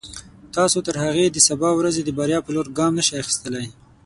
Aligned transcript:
تاسو 0.55 0.77
تر 0.87 0.95
هغې 1.03 1.25
د 1.29 1.37
سبا 1.47 1.69
ورځې 1.79 2.01
د 2.03 2.09
بریا 2.17 2.39
په 2.43 2.51
لور 2.55 2.67
ګام 2.77 2.91
نشئ 2.97 3.15
اخیستلای. 3.21 3.67